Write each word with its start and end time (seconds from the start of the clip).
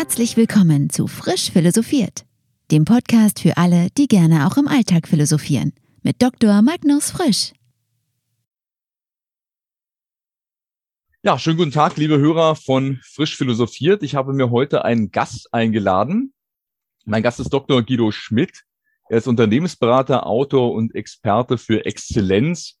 Herzlich 0.00 0.38
willkommen 0.38 0.88
zu 0.88 1.06
Frisch 1.06 1.50
Philosophiert, 1.50 2.24
dem 2.70 2.86
Podcast 2.86 3.40
für 3.40 3.58
alle, 3.58 3.88
die 3.98 4.08
gerne 4.08 4.46
auch 4.46 4.56
im 4.56 4.66
Alltag 4.66 5.06
philosophieren, 5.06 5.74
mit 6.02 6.22
Dr. 6.22 6.62
Magnus 6.62 7.10
Frisch. 7.10 7.52
Ja, 11.22 11.38
schönen 11.38 11.58
guten 11.58 11.70
Tag, 11.70 11.98
liebe 11.98 12.16
Hörer 12.16 12.56
von 12.56 12.98
Frisch 13.02 13.36
Philosophiert. 13.36 14.02
Ich 14.02 14.14
habe 14.14 14.32
mir 14.32 14.50
heute 14.50 14.86
einen 14.86 15.10
Gast 15.10 15.52
eingeladen. 15.52 16.32
Mein 17.04 17.22
Gast 17.22 17.38
ist 17.38 17.50
Dr. 17.50 17.82
Guido 17.82 18.10
Schmidt. 18.10 18.62
Er 19.10 19.18
ist 19.18 19.28
Unternehmensberater, 19.28 20.26
Autor 20.26 20.72
und 20.72 20.94
Experte 20.94 21.58
für 21.58 21.84
Exzellenz. 21.84 22.78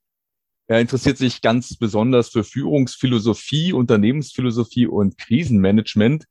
Er 0.68 0.80
interessiert 0.80 1.18
sich 1.18 1.42
ganz 1.42 1.76
besonders 1.76 2.30
für 2.30 2.44
Führungsphilosophie, 2.44 3.74
Unternehmensphilosophie 3.74 4.86
und 4.86 5.18
Krisenmanagement 5.18 6.24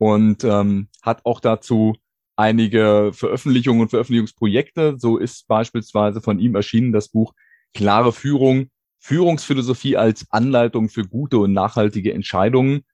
und 0.00 0.44
ähm, 0.44 0.88
hat 1.02 1.26
auch 1.26 1.40
dazu 1.40 1.94
einige 2.34 3.10
Veröffentlichungen 3.12 3.82
und 3.82 3.90
Veröffentlichungsprojekte. 3.90 4.94
So 4.98 5.18
ist 5.18 5.46
beispielsweise 5.46 6.22
von 6.22 6.38
ihm 6.38 6.54
erschienen 6.54 6.92
das 6.92 7.10
Buch 7.10 7.34
Klare 7.74 8.12
Führung, 8.12 8.70
Führungsphilosophie 8.98 9.98
als 9.98 10.26
Anleitung 10.30 10.88
für 10.88 11.06
gute 11.06 11.38
und 11.38 11.52
nachhaltige 11.52 12.14
Entscheidungen. 12.14 12.86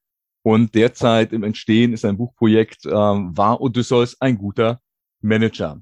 Und 0.42 0.74
derzeit 0.74 1.32
im 1.32 1.44
Entstehen 1.44 1.92
ist 1.92 2.04
ein 2.04 2.16
Buchprojekt, 2.16 2.86
äh, 2.86 2.90
war 2.90 3.60
Odysseus 3.60 4.20
ein 4.20 4.36
guter 4.36 4.80
Manager? 5.20 5.80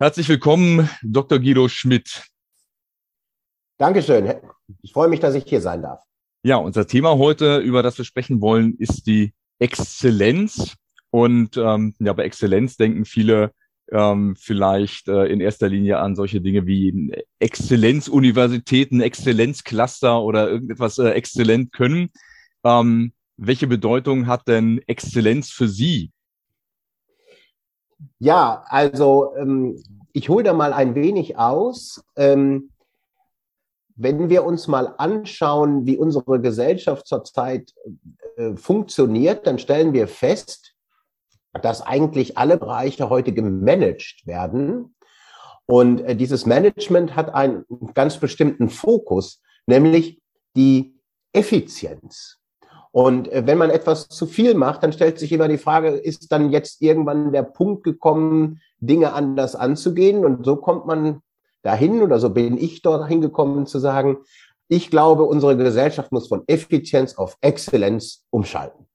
Herzlich 0.00 0.28
willkommen, 0.28 0.90
Dr. 1.02 1.38
Guido 1.38 1.68
Schmidt. 1.68 2.28
Dankeschön. 3.78 4.34
Ich 4.82 4.92
freue 4.92 5.08
mich, 5.08 5.20
dass 5.20 5.36
ich 5.36 5.44
hier 5.44 5.60
sein 5.60 5.82
darf. 5.82 6.02
Ja, 6.42 6.56
unser 6.56 6.88
Thema 6.88 7.16
heute, 7.16 7.58
über 7.58 7.84
das 7.84 7.96
wir 7.96 8.04
sprechen 8.04 8.40
wollen, 8.40 8.74
ist 8.78 9.06
die 9.06 9.32
Exzellenz. 9.62 10.74
Und 11.10 11.56
ähm, 11.56 11.94
ja, 12.00 12.12
bei 12.12 12.24
Exzellenz 12.24 12.76
denken 12.76 13.04
viele 13.04 13.52
ähm, 13.92 14.34
vielleicht 14.36 15.08
äh, 15.08 15.26
in 15.26 15.40
erster 15.40 15.68
Linie 15.68 15.98
an 15.98 16.16
solche 16.16 16.40
Dinge 16.40 16.66
wie 16.66 17.12
Exzellenzuniversitäten, 17.38 19.00
Exzellenzcluster 19.00 20.20
oder 20.20 20.50
irgendetwas 20.50 20.98
äh, 20.98 21.10
exzellent 21.10 21.72
können. 21.72 22.10
Ähm, 22.64 23.12
welche 23.36 23.66
Bedeutung 23.66 24.26
hat 24.26 24.48
denn 24.48 24.80
Exzellenz 24.86 25.50
für 25.50 25.68
Sie? 25.68 26.10
Ja, 28.18 28.64
also 28.66 29.34
ähm, 29.36 29.80
ich 30.12 30.28
hole 30.28 30.44
da 30.44 30.54
mal 30.54 30.72
ein 30.72 30.94
wenig 30.94 31.36
aus. 31.36 32.02
Ähm, 32.16 32.70
wenn 33.94 34.28
wir 34.30 34.44
uns 34.44 34.68
mal 34.68 34.94
anschauen, 34.98 35.86
wie 35.86 35.98
unsere 35.98 36.40
Gesellschaft 36.40 37.06
zurzeit 37.06 37.74
funktioniert, 38.56 39.46
dann 39.46 39.58
stellen 39.58 39.92
wir 39.92 40.08
fest, 40.08 40.74
dass 41.60 41.82
eigentlich 41.82 42.38
alle 42.38 42.56
Bereiche 42.56 43.10
heute 43.10 43.32
gemanagt 43.32 44.26
werden. 44.26 44.94
Und 45.66 46.00
äh, 46.00 46.16
dieses 46.16 46.46
Management 46.46 47.14
hat 47.14 47.34
einen 47.34 47.64
ganz 47.94 48.18
bestimmten 48.18 48.68
Fokus, 48.68 49.40
nämlich 49.66 50.20
die 50.56 50.98
Effizienz. 51.32 52.38
Und 52.90 53.30
äh, 53.32 53.46
wenn 53.46 53.58
man 53.58 53.70
etwas 53.70 54.08
zu 54.08 54.26
viel 54.26 54.54
macht, 54.54 54.82
dann 54.82 54.92
stellt 54.92 55.18
sich 55.18 55.32
immer 55.32 55.48
die 55.48 55.58
Frage, 55.58 55.88
ist 55.90 56.30
dann 56.32 56.50
jetzt 56.50 56.82
irgendwann 56.82 57.32
der 57.32 57.42
Punkt 57.42 57.84
gekommen, 57.84 58.60
Dinge 58.80 59.12
anders 59.12 59.54
anzugehen? 59.54 60.24
Und 60.24 60.44
so 60.44 60.56
kommt 60.56 60.86
man 60.86 61.22
dahin 61.62 62.02
oder 62.02 62.18
so 62.18 62.30
bin 62.30 62.58
ich 62.58 62.82
dort 62.82 63.08
hingekommen 63.08 63.66
zu 63.66 63.78
sagen, 63.78 64.18
ich 64.72 64.88
glaube, 64.88 65.24
unsere 65.24 65.54
Gesellschaft 65.54 66.12
muss 66.12 66.28
von 66.28 66.44
Effizienz 66.46 67.16
auf 67.16 67.36
Exzellenz 67.42 68.24
umschalten. 68.30 68.86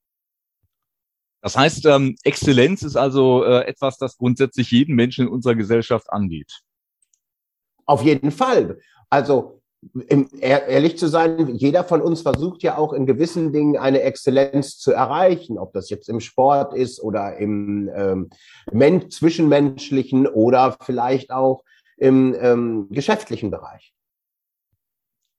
Das 1.44 1.56
heißt, 1.56 1.86
ähm, 1.86 2.16
Exzellenz 2.24 2.82
ist 2.82 2.96
also 2.96 3.44
äh, 3.44 3.64
etwas, 3.66 4.00
das 4.00 4.18
grundsätzlich 4.18 4.72
jeden 4.72 4.96
Menschen 4.96 5.28
in 5.28 5.32
unserer 5.32 5.54
Gesellschaft 5.54 6.12
angeht. 6.12 6.52
Auf 7.86 8.02
jeden 8.02 8.32
Fall. 8.32 8.80
Also 9.12 9.62
im, 10.08 10.28
ehrlich 10.40 10.98
zu 10.98 11.08
sein, 11.08 11.56
jeder 11.56 11.84
von 11.84 12.02
uns 12.02 12.24
versucht 12.24 12.64
ja 12.64 12.76
auch 12.76 12.92
in 12.92 13.06
gewissen 13.06 13.54
Dingen 13.54 13.78
eine 13.78 14.02
Exzellenz 14.02 14.80
zu 14.80 14.94
erreichen, 14.94 15.60
ob 15.60 15.74
das 15.74 15.92
jetzt 15.92 16.10
im 16.10 16.22
Sport 16.22 16.74
ist 16.74 17.00
oder 17.04 17.38
im 17.38 17.88
ähm, 17.94 19.12
zwischenmenschlichen 19.12 20.26
oder 20.26 20.76
vielleicht 20.82 21.30
auch 21.30 21.64
im 21.98 22.36
ähm, 22.42 22.88
geschäftlichen 22.90 23.52
Bereich. 23.52 23.94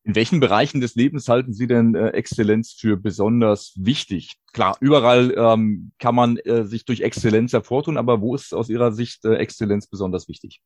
In 0.08 0.14
welchen 0.14 0.41
Bereichen 0.41 0.80
des 0.80 0.94
Lebens 0.94 1.28
halten 1.28 1.52
Sie 1.52 1.66
denn 1.66 1.94
äh, 1.94 2.08
Exzellenz 2.12 2.72
für 2.72 2.96
besonders 2.96 3.74
wichtig? 3.76 4.38
Klar, 4.54 4.74
überall 4.80 5.34
ähm, 5.36 5.92
kann 5.98 6.14
man 6.14 6.38
äh, 6.38 6.64
sich 6.64 6.86
durch 6.86 7.02
Exzellenz 7.02 7.52
hervortun, 7.52 7.98
aber 7.98 8.22
wo 8.22 8.34
ist 8.34 8.54
aus 8.54 8.70
Ihrer 8.70 8.91
Sicht 8.92 9.26
äh, 9.26 9.34
Exzellenz 9.34 9.86
besonders 9.86 10.26
wichtig? 10.26 10.62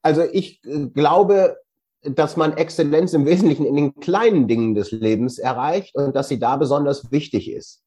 Also 0.00 0.22
ich 0.32 0.64
äh, 0.64 0.86
glaube, 0.94 1.56
dass 2.02 2.36
man 2.36 2.56
Exzellenz 2.56 3.14
im 3.14 3.26
Wesentlichen 3.26 3.66
in 3.66 3.74
den 3.74 3.96
kleinen 3.96 4.46
Dingen 4.46 4.76
des 4.76 4.92
Lebens 4.92 5.40
erreicht 5.40 5.96
und 5.96 6.14
dass 6.14 6.28
sie 6.28 6.38
da 6.38 6.56
besonders 6.56 7.10
wichtig 7.10 7.50
ist. 7.50 7.82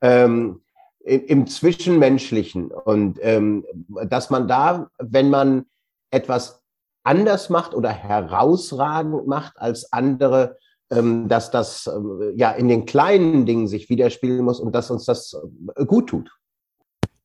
Ähm, 0.00 0.62
im 1.04 1.46
Zwischenmenschlichen 1.46 2.70
und 2.70 3.18
ähm, 3.20 3.66
dass 4.08 4.30
man 4.30 4.48
da, 4.48 4.90
wenn 4.98 5.28
man 5.28 5.66
etwas 6.10 6.59
anders 7.10 7.50
macht 7.50 7.74
oder 7.74 7.90
herausragend 7.90 9.26
macht 9.26 9.58
als 9.58 9.92
andere, 9.92 10.58
ähm, 10.92 11.28
dass 11.28 11.50
das 11.50 11.88
äh, 11.88 12.36
ja 12.36 12.52
in 12.52 12.68
den 12.68 12.86
kleinen 12.86 13.46
Dingen 13.46 13.66
sich 13.66 13.90
widerspiegeln 13.90 14.44
muss 14.44 14.60
und 14.60 14.72
dass 14.76 14.92
uns 14.92 15.06
das 15.06 15.36
äh, 15.74 15.84
gut 15.84 16.08
tut. 16.08 16.30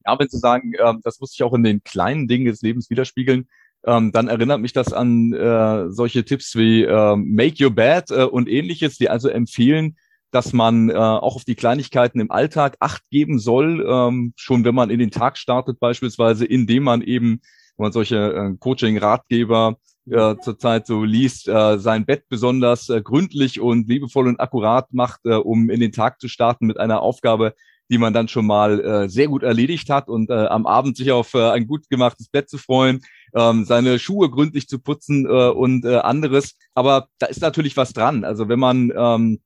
Ja, 0.03 0.18
wenn 0.18 0.28
Sie 0.28 0.40
sagen, 0.40 0.74
äh, 0.74 0.94
das 1.03 1.19
muss 1.19 1.31
sich 1.31 1.44
auch 1.44 1.53
in 1.53 1.62
den 1.62 1.84
kleinen 1.84 2.28
Dingen 2.28 2.45
des 2.45 2.63
Lebens 2.63 2.90
widerspiegeln, 2.90 3.47
ähm, 3.85 4.12
dann 4.12 4.28
erinnert 4.28 4.59
mich 4.59 4.74
das 4.74 4.91
an 4.91 5.34
äh, 5.34 5.91
solche 5.91 6.25
Tipps 6.25 6.56
wie 6.56 6.88
Make 6.88 7.63
Your 7.63 7.69
Bed 7.69 8.09
äh, 8.09 8.24
und 8.24 8.50
ähnliches, 8.50 8.97
die 8.97 9.09
also 9.09 9.29
empfehlen, 9.29 9.97
dass 10.31 10.51
man 10.51 10.91
auch 10.91 11.38
auf 11.38 11.45
die 11.45 11.56
Kleinigkeiten 11.56 12.19
im 12.19 12.29
Alltag 12.29 12.75
Acht 12.81 13.09
geben 13.09 13.40
soll, 13.40 13.85
ähm, 13.88 14.34
schon 14.35 14.66
wenn 14.66 14.75
man 14.75 14.90
in 14.90 15.00
den 15.00 15.12
Tag 15.12 15.38
startet 15.38 15.79
beispielsweise, 15.79 16.44
indem 16.44 16.84
man 16.84 17.01
eben, 17.01 17.40
wenn 17.78 17.86
man 17.86 17.91
solche 17.91 18.34
äh, 18.34 18.58
Coaching-Ratgeber 18.59 19.78
äh, 20.09 20.36
zurzeit 20.41 20.88
so 20.88 21.03
liest, 21.03 21.47
äh, 21.47 21.78
sein 21.78 22.06
Bett 22.06 22.25
besonders 22.30 22.90
äh, 22.90 23.02
gründlich 23.02 23.59
und 23.59 23.88
liebevoll 23.88 24.28
und 24.28 24.40
akkurat 24.40 24.94
macht, 24.94 25.22
äh, 25.25 25.36
um 25.36 25.69
in 25.69 25.80
den 25.80 25.91
Tag 25.91 26.19
zu 26.22 26.28
starten 26.28 26.68
mit 26.68 26.80
einer 26.80 27.02
Aufgabe, 27.02 27.53
die 27.90 27.97
man 27.97 28.13
dann 28.13 28.28
schon 28.28 28.46
mal 28.46 28.80
äh, 28.80 29.09
sehr 29.09 29.28
gut 29.28 29.44
erledigt 29.44 29.90
hat 29.90 30.08
und 30.08 30.30
äh, 30.30 30.34
am 30.34 30.66
Abend 30.66 30.97
sich 30.97 31.12
auf 31.12 31.34
äh, 31.34 31.50
ein 31.52 31.68
gut 31.68 31.90
gemachtes 31.90 32.30
Bett 32.30 32.50
zu 32.50 32.58
freuen, 32.58 33.02
ähm, 33.36 33.66
seine 33.66 34.00
Schuhe 34.00 34.30
gründlich 34.30 34.68
zu 34.68 34.80
putzen 34.80 35.25
äh, 35.25 35.50
und 35.50 35.86
äh, 35.86 35.97
anderes. 35.97 36.56
Aber 36.74 37.07
da 37.19 37.28
ist 37.28 37.42
natürlich 37.42 37.78
was 37.78 37.94
dran. 37.94 38.24
Also 38.24 38.50
wenn 38.50 38.59
man 38.59 38.92
ähm, 38.96 39.40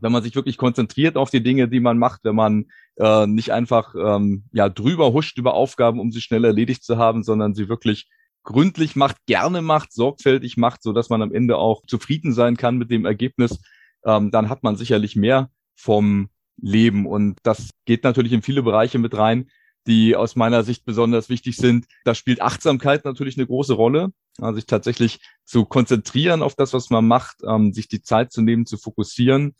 wenn 0.00 0.12
man 0.12 0.22
sich 0.22 0.34
wirklich 0.34 0.56
konzentriert 0.56 1.16
auf 1.16 1.30
die 1.30 1.42
Dinge, 1.42 1.68
die 1.68 1.80
man 1.80 1.98
macht, 1.98 2.24
wenn 2.24 2.34
man 2.34 2.66
äh, 2.96 3.26
nicht 3.26 3.50
einfach 3.52 3.94
ähm, 3.94 4.44
ja 4.52 4.68
drüber 4.68 5.12
huscht 5.12 5.38
über 5.38 5.54
Aufgaben, 5.54 6.00
um 6.00 6.10
sie 6.10 6.20
schnell 6.20 6.44
erledigt 6.44 6.82
zu 6.82 6.96
haben, 6.96 7.22
sondern 7.22 7.54
sie 7.54 7.68
wirklich 7.68 8.08
gründlich 8.42 8.96
macht, 8.96 9.16
gerne 9.26 9.62
macht, 9.62 9.92
sorgfältig 9.92 10.56
macht, 10.56 10.82
so 10.82 10.92
dass 10.92 11.10
man 11.10 11.22
am 11.22 11.32
Ende 11.32 11.56
auch 11.56 11.82
zufrieden 11.86 12.32
sein 12.32 12.56
kann 12.56 12.76
mit 12.76 12.90
dem 12.90 13.04
Ergebnis, 13.04 13.60
ähm, 14.04 14.30
dann 14.30 14.48
hat 14.48 14.62
man 14.62 14.76
sicherlich 14.76 15.14
mehr 15.14 15.50
vom 15.74 16.30
Leben. 16.60 17.06
Und 17.06 17.38
das 17.42 17.70
geht 17.84 18.02
natürlich 18.04 18.32
in 18.32 18.42
viele 18.42 18.62
Bereiche 18.62 18.98
mit 18.98 19.16
rein, 19.16 19.48
die 19.86 20.16
aus 20.16 20.36
meiner 20.36 20.64
Sicht 20.64 20.84
besonders 20.84 21.28
wichtig 21.28 21.56
sind. 21.56 21.86
Da 22.04 22.14
spielt 22.14 22.40
Achtsamkeit 22.40 23.04
natürlich 23.04 23.36
eine 23.36 23.46
große 23.46 23.74
Rolle, 23.74 24.12
also 24.38 24.54
sich 24.54 24.66
tatsächlich 24.66 25.20
zu 25.44 25.64
konzentrieren 25.64 26.42
auf 26.42 26.54
das, 26.54 26.72
was 26.72 26.90
man 26.90 27.06
macht, 27.06 27.36
ähm, 27.46 27.72
sich 27.72 27.88
die 27.88 28.02
Zeit 28.02 28.32
zu 28.32 28.42
nehmen, 28.42 28.66
zu 28.66 28.76
fokussieren 28.76 29.54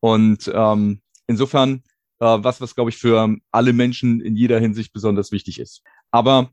und 0.00 0.50
ähm, 0.54 1.00
insofern 1.26 1.82
äh, 2.20 2.38
was, 2.40 2.60
was 2.60 2.74
glaube 2.74 2.90
ich 2.90 2.96
für 2.96 3.36
alle 3.50 3.72
Menschen 3.72 4.20
in 4.20 4.36
jeder 4.36 4.58
Hinsicht 4.58 4.92
besonders 4.92 5.32
wichtig 5.32 5.60
ist. 5.60 5.82
Aber 6.10 6.50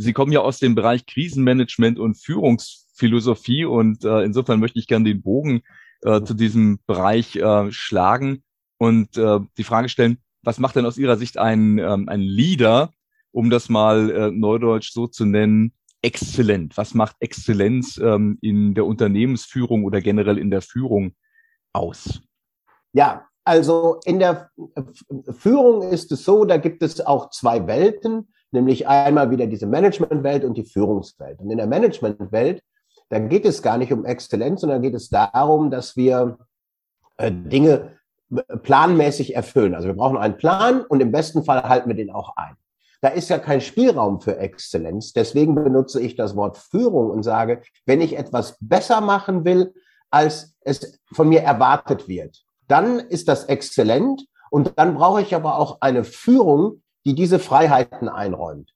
Sie 0.00 0.12
kommen 0.12 0.32
ja 0.32 0.40
aus 0.40 0.58
dem 0.58 0.74
Bereich 0.74 1.06
Krisenmanagement 1.06 2.00
und 2.00 2.16
Führungsphilosophie 2.18 3.64
und 3.64 4.04
äh, 4.04 4.22
insofern 4.22 4.58
möchte 4.58 4.80
ich 4.80 4.88
gerne 4.88 5.04
den 5.04 5.22
Bogen 5.22 5.62
äh, 6.02 6.20
zu 6.22 6.34
diesem 6.34 6.80
Bereich 6.86 7.36
äh, 7.36 7.70
schlagen 7.70 8.42
und 8.78 9.16
äh, 9.16 9.38
die 9.56 9.64
Frage 9.64 9.88
stellen, 9.88 10.18
was 10.42 10.58
macht 10.58 10.76
denn 10.76 10.84
aus 10.84 10.98
Ihrer 10.98 11.16
Sicht 11.16 11.38
ein, 11.38 11.78
ähm, 11.78 12.08
ein 12.08 12.20
Leader, 12.20 12.92
um 13.30 13.50
das 13.50 13.68
mal 13.68 14.10
äh, 14.10 14.30
neudeutsch 14.30 14.90
so 14.90 15.06
zu 15.06 15.24
nennen, 15.24 15.72
exzellent? 16.02 16.76
Was 16.76 16.92
macht 16.94 17.16
Exzellenz 17.20 17.96
ähm, 17.98 18.38
in 18.42 18.74
der 18.74 18.86
Unternehmensführung 18.86 19.84
oder 19.84 20.00
generell 20.00 20.38
in 20.38 20.50
der 20.50 20.60
Führung 20.60 21.14
aus? 21.72 22.20
Ja, 22.94 23.26
also 23.44 24.00
in 24.04 24.18
der 24.18 24.50
Führung 25.30 25.82
ist 25.82 26.10
es 26.12 26.24
so, 26.24 26.44
da 26.44 26.56
gibt 26.56 26.82
es 26.82 27.04
auch 27.04 27.28
zwei 27.30 27.66
Welten, 27.66 28.32
nämlich 28.52 28.88
einmal 28.88 29.30
wieder 29.30 29.46
diese 29.46 29.66
Managementwelt 29.66 30.44
und 30.44 30.56
die 30.56 30.64
Führungswelt. 30.64 31.40
Und 31.40 31.50
in 31.50 31.58
der 31.58 31.66
Managementwelt, 31.66 32.62
da 33.10 33.18
geht 33.18 33.44
es 33.44 33.60
gar 33.60 33.76
nicht 33.76 33.92
um 33.92 34.06
Exzellenz, 34.06 34.62
sondern 34.62 34.80
geht 34.80 34.94
es 34.94 35.10
darum, 35.10 35.70
dass 35.70 35.96
wir 35.96 36.38
äh, 37.18 37.30
Dinge 37.30 37.98
planmäßig 38.62 39.34
erfüllen. 39.34 39.74
Also 39.74 39.88
wir 39.88 39.94
brauchen 39.94 40.16
einen 40.16 40.38
Plan 40.38 40.82
und 40.82 41.00
im 41.00 41.12
besten 41.12 41.44
Fall 41.44 41.62
halten 41.64 41.88
wir 41.88 41.96
den 41.96 42.10
auch 42.10 42.36
ein. 42.36 42.56
Da 43.02 43.08
ist 43.08 43.28
ja 43.28 43.38
kein 43.38 43.60
Spielraum 43.60 44.20
für 44.20 44.38
Exzellenz. 44.38 45.12
Deswegen 45.12 45.54
benutze 45.54 46.00
ich 46.00 46.16
das 46.16 46.34
Wort 46.36 46.56
Führung 46.56 47.10
und 47.10 47.22
sage, 47.22 47.60
wenn 47.84 48.00
ich 48.00 48.16
etwas 48.16 48.56
besser 48.60 49.02
machen 49.02 49.44
will, 49.44 49.74
als 50.10 50.54
es 50.60 50.98
von 51.12 51.28
mir 51.28 51.42
erwartet 51.42 52.08
wird, 52.08 52.43
dann 52.68 52.98
ist 52.98 53.28
das 53.28 53.44
exzellent 53.44 54.26
und 54.50 54.72
dann 54.76 54.94
brauche 54.94 55.22
ich 55.22 55.34
aber 55.34 55.58
auch 55.58 55.80
eine 55.80 56.04
Führung, 56.04 56.82
die 57.04 57.14
diese 57.14 57.38
Freiheiten 57.38 58.08
einräumt. 58.08 58.70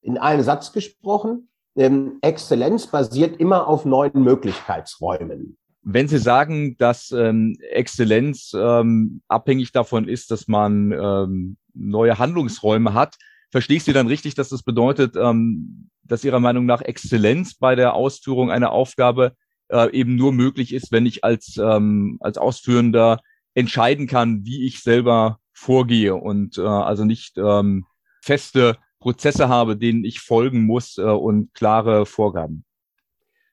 In 0.00 0.18
einem 0.18 0.42
Satz 0.42 0.72
gesprochen, 0.72 1.48
ähm, 1.76 2.18
Exzellenz 2.22 2.86
basiert 2.86 3.38
immer 3.38 3.66
auf 3.66 3.84
neuen 3.84 4.22
Möglichkeitsräumen. 4.22 5.58
Wenn 5.82 6.08
Sie 6.08 6.18
sagen, 6.18 6.76
dass 6.78 7.12
ähm, 7.12 7.56
Exzellenz 7.70 8.52
ähm, 8.58 9.22
abhängig 9.28 9.72
davon 9.72 10.08
ist, 10.08 10.30
dass 10.30 10.48
man 10.48 10.90
ähm, 10.92 11.56
neue 11.74 12.18
Handlungsräume 12.18 12.94
hat, 12.94 13.16
verstehe 13.50 13.76
ich 13.76 13.84
Sie 13.84 13.92
dann 13.92 14.08
richtig, 14.08 14.34
dass 14.34 14.48
das 14.48 14.62
bedeutet, 14.62 15.14
ähm, 15.16 15.90
dass 16.02 16.24
Ihrer 16.24 16.40
Meinung 16.40 16.66
nach 16.66 16.82
Exzellenz 16.82 17.54
bei 17.54 17.76
der 17.76 17.94
Ausführung 17.94 18.50
einer 18.50 18.72
Aufgabe 18.72 19.34
äh, 19.68 19.90
eben 19.92 20.16
nur 20.16 20.32
möglich 20.32 20.72
ist, 20.72 20.92
wenn 20.92 21.06
ich 21.06 21.24
als, 21.24 21.56
ähm, 21.56 22.18
als 22.20 22.38
Ausführender 22.38 23.20
entscheiden 23.54 24.06
kann, 24.06 24.44
wie 24.44 24.66
ich 24.66 24.80
selber 24.82 25.40
vorgehe 25.52 26.14
und 26.14 26.58
äh, 26.58 26.62
also 26.62 27.04
nicht 27.04 27.38
ähm, 27.38 27.86
feste 28.20 28.76
Prozesse 29.00 29.48
habe, 29.48 29.76
denen 29.76 30.04
ich 30.04 30.20
folgen 30.20 30.66
muss 30.66 30.98
äh, 30.98 31.02
und 31.02 31.54
klare 31.54 32.04
Vorgaben. 32.04 32.65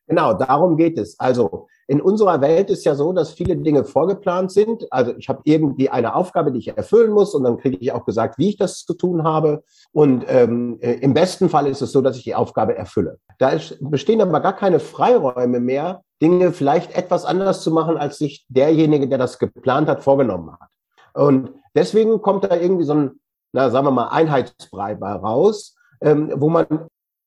Genau, 0.08 0.34
darum 0.34 0.76
geht 0.76 0.98
es. 0.98 1.18
Also 1.20 1.68
in 1.88 2.02
unserer 2.02 2.42
Welt 2.42 2.70
ist 2.70 2.84
ja 2.86 2.96
so, 2.96 3.14
dass 3.14 3.32
viele 3.32 3.56
Dinge 3.56 3.86
vorgeplant 3.86 4.52
sind. 4.52 4.86
Also 4.92 5.14
ich 5.18 5.30
habe 5.30 5.42
irgendwie 5.46 5.90
eine 5.90 6.16
Aufgabe, 6.16 6.52
die 6.52 6.60
ich 6.60 6.78
erfüllen 6.78 7.12
muss 7.12 7.34
und 7.34 7.44
dann 7.44 7.58
kriege 7.58 7.78
ich 7.80 7.92
auch 7.92 8.06
gesagt, 8.06 8.38
wie 8.38 8.50
ich 8.50 8.58
das 8.58 8.86
zu 8.86 8.94
tun 8.94 9.24
habe. 9.24 9.64
Und 9.92 10.26
ähm, 10.28 10.78
äh, 10.82 10.94
im 10.96 11.14
besten 11.14 11.50
Fall 11.50 11.68
ist 11.68 11.82
es 11.82 11.92
so, 11.92 12.02
dass 12.02 12.18
ich 12.18 12.24
die 12.24 12.36
Aufgabe 12.36 12.76
erfülle. 12.76 13.20
Da 13.38 13.50
ist, 13.50 13.78
bestehen 13.80 14.22
aber 14.22 14.42
gar 14.42 14.56
keine 14.56 14.80
Freiräume 14.80 15.60
mehr, 15.60 16.02
Dinge 16.22 16.52
vielleicht 16.52 16.98
etwas 16.98 17.26
anders 17.26 17.62
zu 17.62 17.72
machen, 17.72 17.98
als 17.98 18.18
sich 18.18 18.46
derjenige, 18.50 19.08
der 19.08 19.18
das 19.18 19.40
geplant 19.40 19.88
hat, 19.88 20.04
vorgenommen 20.04 20.52
hat. 20.52 20.70
Und 21.14 21.52
deswegen 21.76 22.22
kommt 22.22 22.44
da 22.44 22.56
irgendwie 22.56 22.86
so 22.86 22.94
ein, 22.94 23.12
na, 23.54 23.70
sagen 23.70 23.86
wir 23.86 23.92
mal, 23.92 24.08
Einheitsbrei 24.08 24.96
bei 24.96 25.14
raus, 25.14 25.76
ähm, 26.02 26.32
wo 26.36 26.50
man 26.50 26.66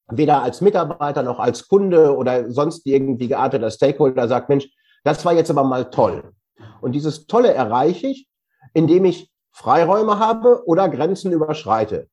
weder 0.09 0.43
als 0.43 0.61
Mitarbeiter 0.61 1.23
noch 1.23 1.39
als 1.39 1.69
Kunde 1.69 2.17
oder 2.17 2.51
sonst 2.51 2.87
irgendwie 2.87 3.29
gearteter 3.29 3.71
Stakeholder 3.71 4.29
sagt, 4.29 4.49
Mensch, 4.49 4.69
das 5.05 5.25
war 5.25 5.33
jetzt 5.33 5.51
aber 5.51 5.65
mal 5.65 5.91
toll. 5.91 6.33
Und 6.81 6.93
dieses 6.93 7.27
Tolle 7.27 7.53
erreiche 7.53 8.09
ich, 8.09 8.29
indem 8.75 9.05
ich 9.05 9.31
Freiräume 9.53 10.19
habe 10.19 10.63
oder 10.67 10.89
Grenzen 10.89 11.33
überschreite. 11.33 12.09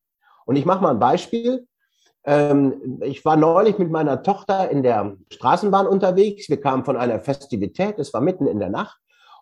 Und 0.45 0.55
ich 0.55 0.65
mache 0.65 0.81
mal 0.81 0.91
ein 0.91 0.99
Beispiel. 0.99 1.67
Ähm, 2.25 3.01
ich 3.01 3.23
war 3.25 3.35
neulich 3.35 3.77
mit 3.79 3.91
meiner 3.91 4.23
Tochter 4.23 4.69
in 4.69 4.81
der 4.83 5.17
Straßenbahn 5.29 5.87
unterwegs. 5.87 6.49
Wir 6.49 6.59
kamen 6.59 6.85
von 6.85 6.97
einer 6.97 7.19
Festivität. 7.19 7.99
Es 7.99 8.13
war 8.13 8.21
mitten 8.21 8.47
in 8.47 8.59
der 8.59 8.69
Nacht. 8.69 8.97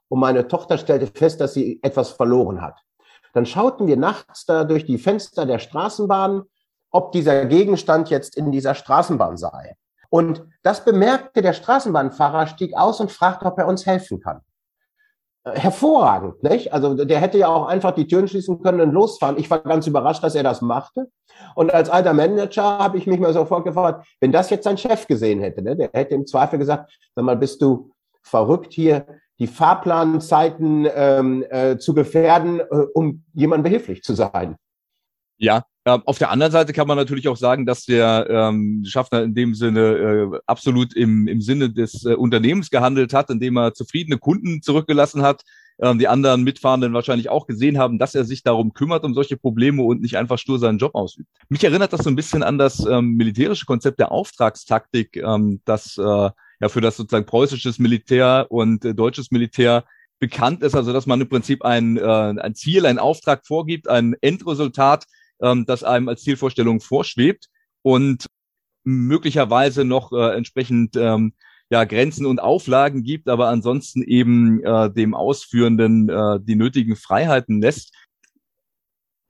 Und 0.10 0.20
meine 0.20 0.48
Tochter 0.48 0.78
stellte 0.78 1.08
fest, 1.08 1.40
dass 1.40 1.54
sie 1.54 1.80
etwas 1.84 2.10
verloren 2.10 2.62
hat. 2.62 2.80
Dann 3.34 3.46
schauten 3.46 3.88
wir 3.88 3.98
nachts 3.98 4.46
da 4.46 4.64
durch 4.64 4.86
die 4.86 4.98
Fenster 4.98 5.46
der 5.46 5.60
Straßenbahn 5.60 6.44
ob 6.92 7.12
dieser 7.12 7.46
Gegenstand 7.46 8.10
jetzt 8.10 8.36
in 8.36 8.52
dieser 8.52 8.76
Straßenbahn 8.76 9.38
sei. 9.38 9.76
Und 10.10 10.46
das 10.62 10.84
bemerkte 10.84 11.42
der 11.42 11.54
Straßenbahnfahrer, 11.54 12.48
stieg 12.48 12.76
aus 12.76 13.00
und 13.00 13.12
fragte, 13.12 13.46
ob 13.46 13.58
er 13.58 13.68
uns 13.68 13.86
helfen 13.86 14.20
kann. 14.20 14.42
Äh, 15.44 15.58
hervorragend, 15.58 16.44
nicht? 16.44 16.74
Also 16.74 16.94
der 16.94 17.20
hätte 17.20 17.38
ja 17.38 17.48
auch 17.48 17.66
einfach 17.66 17.92
die 17.92 18.08
Türen 18.08 18.28
schließen 18.28 18.62
können 18.62 18.82
und 18.82 18.92
losfahren. 18.92 19.38
Ich 19.40 19.50
war 19.50 19.60
ganz 19.60 19.88
überrascht, 19.88 20.24
dass 20.24 20.36
er 20.36 20.44
das 20.44 20.62
machte. 20.62 21.10
Und 21.56 21.74
als 21.74 21.90
alter 21.90 22.14
Manager 22.14 22.78
habe 22.78 22.98
ich 22.98 23.08
mich 23.08 23.20
mal 23.20 23.34
sofort 23.34 23.64
gefragt, 23.64 24.06
wenn 24.20 24.32
das 24.32 24.50
jetzt 24.50 24.66
sein 24.66 24.78
Chef 24.78 25.08
gesehen 25.08 25.40
hätte, 25.40 25.62
ne, 25.62 25.76
der 25.76 25.90
hätte 25.94 26.14
im 26.14 26.28
Zweifel 26.28 26.60
gesagt, 26.60 26.92
sag 27.16 27.26
mal, 27.26 27.38
bist 27.38 27.62
du 27.62 27.92
verrückt 28.22 28.74
hier, 28.74 29.08
die 29.40 29.48
Fahrplanzeiten 29.48 30.88
ähm, 30.94 31.44
äh, 31.50 31.78
zu 31.78 31.96
gefährden, 31.96 32.60
äh, 32.60 32.86
um 32.94 33.24
jemandem 33.34 33.64
behilflich 33.64 34.04
zu 34.04 34.14
sein. 34.14 34.58
Ja, 35.38 35.64
auf 35.84 36.20
der 36.20 36.30
anderen 36.30 36.52
Seite 36.52 36.74
kann 36.74 36.88
man 36.88 36.98
natürlich 36.98 37.28
auch 37.28 37.38
sagen, 37.38 37.66
dass 37.66 37.86
der 37.86 38.28
ähm, 38.30 38.84
Schaffner 38.86 39.24
in 39.24 39.34
dem 39.34 39.56
Sinne 39.56 40.32
äh, 40.34 40.40
absolut 40.46 40.96
im, 40.96 41.28
im 41.28 41.42
Sinne 41.42 41.72
des 41.72 42.06
äh, 42.06 42.14
Unternehmens 42.14 42.70
gehandelt 42.70 43.14
hat, 43.14 43.30
indem 43.32 43.58
er 43.58 43.74
zufriedene 43.74 44.18
Kunden 44.18 44.62
zurückgelassen 44.62 45.24
hat. 45.24 45.42
Ähm, 45.82 45.98
die 45.98 46.08
anderen 46.08 46.44
Mitfahrenden 46.44 46.94
wahrscheinlich 46.94 47.30
auch 47.30 47.48
gesehen 47.48 47.80
haben, 47.80 47.98
dass 47.98 48.14
er 48.14 48.26
sich 48.26 48.44
darum 48.44 48.74
kümmert, 48.74 49.04
um 49.04 49.16
solche 49.16 49.38
Probleme 49.38 49.82
und 49.82 50.02
nicht 50.02 50.18
einfach 50.18 50.38
stur 50.38 50.60
seinen 50.60 50.78
Job 50.78 50.94
ausübt. 50.94 51.30
Mich 51.50 51.64
erinnert 51.64 51.92
das 51.94 52.04
so 52.04 52.12
ein 52.12 52.16
bisschen 52.16 52.44
an 52.44 52.60
das 52.60 52.86
ähm, 52.86 53.14
militärische 53.14 53.66
Konzept 53.66 54.00
der 54.00 54.12
Auftragstaktik, 54.12 55.18
ähm, 55.18 55.62
das 55.66 55.98
äh, 55.98 56.02
ja 56.04 56.70
für 56.70 56.82
das 56.82 56.98
sozusagen 56.98 57.26
preußisches 57.26 57.80
Militär 57.80 58.46
und 58.50 58.86
äh, 58.86 58.94
deutsches 58.94 59.32
Militär 59.32 59.84
bekannt 60.20 60.62
ist, 60.62 60.76
also 60.76 60.94
dass 60.94 61.08
man 61.08 61.20
im 61.20 61.28
Prinzip 61.28 61.66
ein, 61.66 61.98
äh, 61.98 62.04
ein 62.04 62.54
Ziel, 62.54 62.86
einen 62.86 63.00
Auftrag 63.00 63.48
vorgibt, 63.48 63.90
ein 63.90 64.16
Endresultat, 64.22 65.06
ähm, 65.42 65.66
das 65.66 65.84
einem 65.84 66.10
als 66.10 66.22
Zielvorstellung 66.22 66.82
vorschwebt 66.82 67.50
und 67.82 68.28
möglicherweise 68.84 69.86
noch 69.86 70.12
äh, 70.12 70.36
entsprechend 70.36 70.96
ähm, 70.96 71.34
ja, 71.70 71.86
Grenzen 71.86 72.26
und 72.26 72.40
Auflagen 72.40 73.04
gibt, 73.04 73.30
aber 73.30 73.48
ansonsten 73.48 74.04
eben 74.04 74.62
äh, 74.64 74.92
dem 74.92 75.14
Ausführenden 75.14 76.10
äh, 76.10 76.40
die 76.42 76.56
nötigen 76.56 76.96
Freiheiten 76.96 77.62
lässt. 77.62 77.96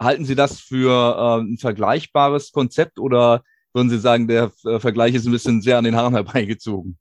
Halten 0.02 0.26
Sie 0.26 0.36
das 0.36 0.60
für 0.60 0.90
äh, 0.90 1.42
ein 1.42 1.58
vergleichbares 1.60 2.52
Konzept 2.52 2.98
oder 2.98 3.44
würden 3.74 3.92
Sie 3.92 4.00
sagen, 4.00 4.28
der 4.28 4.52
äh, 4.66 4.80
Vergleich 4.80 5.14
ist 5.14 5.28
ein 5.28 5.32
bisschen 5.32 5.62
sehr 5.62 5.78
an 5.78 5.84
den 5.84 5.96
Haaren 5.96 6.16
herbeigezogen? 6.16 6.98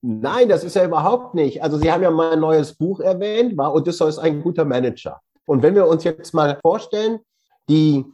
Nein, 0.00 0.48
das 0.48 0.64
ist 0.64 0.76
ja 0.76 0.84
überhaupt 0.84 1.34
nicht. 1.34 1.62
Also 1.62 1.76
Sie 1.76 1.90
haben 1.92 2.02
ja 2.02 2.10
mein 2.10 2.40
neues 2.40 2.74
Buch 2.74 3.00
erwähnt, 3.00 3.56
war 3.58 3.74
Odysseus 3.74 4.18
ein 4.18 4.42
guter 4.42 4.64
Manager. 4.64 5.20
Und 5.44 5.62
wenn 5.62 5.74
wir 5.74 5.86
uns 5.86 6.04
jetzt 6.04 6.32
mal 6.32 6.58
vorstellen, 6.62 7.18
die 7.68 8.04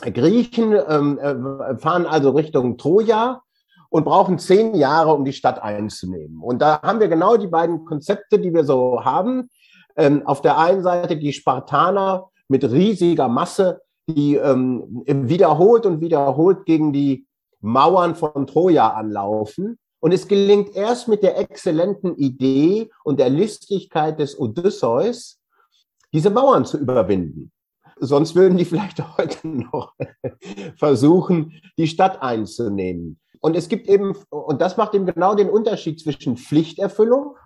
Griechen 0.00 0.74
ähm, 0.88 1.18
äh, 1.18 1.76
fahren 1.78 2.06
also 2.06 2.30
Richtung 2.30 2.78
Troja 2.78 3.42
und 3.90 4.04
brauchen 4.04 4.38
zehn 4.38 4.74
Jahre, 4.74 5.12
um 5.12 5.24
die 5.24 5.32
Stadt 5.32 5.62
einzunehmen. 5.62 6.40
Und 6.40 6.62
da 6.62 6.80
haben 6.82 7.00
wir 7.00 7.08
genau 7.08 7.36
die 7.36 7.48
beiden 7.48 7.84
Konzepte, 7.84 8.38
die 8.38 8.54
wir 8.54 8.64
so 8.64 9.04
haben. 9.04 9.50
Ähm, 9.96 10.26
auf 10.26 10.40
der 10.40 10.58
einen 10.58 10.82
Seite 10.82 11.16
die 11.16 11.32
Spartaner 11.32 12.30
mit 12.48 12.64
riesiger 12.64 13.28
Masse, 13.28 13.82
die 14.06 14.36
ähm, 14.36 15.02
wiederholt 15.06 15.86
und 15.86 16.00
wiederholt 16.00 16.64
gegen 16.64 16.92
die 16.92 17.26
Mauern 17.60 18.14
von 18.14 18.46
Troja 18.46 18.88
anlaufen. 18.90 19.78
Und 19.98 20.12
es 20.12 20.28
gelingt 20.28 20.74
erst 20.74 21.08
mit 21.08 21.22
der 21.22 21.38
exzellenten 21.38 22.16
Idee 22.16 22.90
und 23.04 23.20
der 23.20 23.28
Listigkeit 23.28 24.18
des 24.18 24.38
Odysseus, 24.38 25.38
diese 26.12 26.30
Mauern 26.30 26.64
zu 26.64 26.78
überwinden. 26.78 27.52
Sonst 28.00 28.34
würden 28.34 28.56
die 28.56 28.64
vielleicht 28.64 28.98
heute 29.18 29.46
noch 29.46 29.94
versuchen, 30.76 31.52
die 31.78 31.86
Stadt 31.86 32.22
einzunehmen. 32.22 33.20
Und 33.40 33.56
es 33.56 33.68
gibt 33.68 33.88
eben, 33.88 34.16
und 34.30 34.60
das 34.60 34.76
macht 34.76 34.94
eben 34.94 35.06
genau 35.06 35.34
den 35.34 35.48
Unterschied 35.48 36.00
zwischen 36.00 36.36
Pflichterfüllung, 36.36 37.36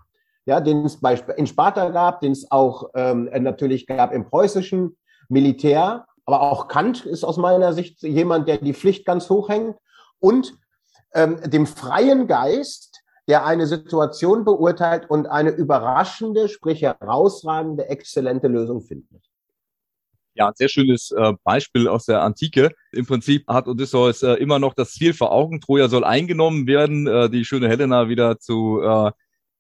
ja, 0.47 0.61
den 0.61 0.85
es 0.85 0.99
in 1.37 1.47
Sparta 1.47 1.91
gab, 1.91 2.21
den 2.21 2.33
es 2.33 2.51
auch 2.51 2.91
ähm, 2.95 3.31
natürlich 3.41 3.87
gab 3.87 4.13
im 4.13 4.25
preußischen 4.29 4.97
Militär. 5.29 6.07
Aber 6.27 6.43
auch 6.43 6.69
Kant 6.69 7.05
ist 7.05 7.25
aus 7.25 7.37
meiner 7.37 7.73
Sicht 7.73 8.03
jemand, 8.03 8.49
der 8.49 8.59
die 8.59 8.75
Pflicht 8.75 9.07
ganz 9.07 9.29
hoch 9.31 9.49
hängt. 9.49 9.77
Und 10.21 10.55
ähm, 11.15 11.39
dem 11.45 11.67
freien 11.67 12.27
Geist, 12.27 13.03
der 13.29 13.47
eine 13.47 13.67
Situation 13.67 14.45
beurteilt 14.45 15.09
und 15.09 15.27
eine 15.27 15.51
überraschende, 15.51 16.49
sprich 16.49 16.83
herausragende, 16.83 17.89
exzellente 17.89 18.49
Lösung 18.49 18.83
findet. 18.83 19.23
Ja, 20.37 20.49
ein 20.49 20.55
sehr 20.57 20.69
schönes 20.69 21.13
äh, 21.13 21.33
Beispiel 21.45 21.87
aus 21.87 22.07
der 22.07 22.23
Antike. 22.23 22.71
Im 22.91 23.07
Prinzip 23.07 23.47
hat 23.47 23.69
Odysseus 23.69 24.23
äh, 24.25 24.33
immer 24.35 24.59
noch 24.59 24.75
das 24.75 24.93
Ziel 24.93 25.15
vor 25.15 25.31
Augen. 25.31 25.61
Troja 25.61 25.89
soll 25.89 26.03
eingenommen 26.03 26.67
werden, 26.67 27.07
äh, 27.07 27.31
die 27.31 27.45
schöne 27.45 27.69
Helena 27.69 28.09
wieder 28.09 28.39
zu 28.41 28.81
äh, 28.83 29.13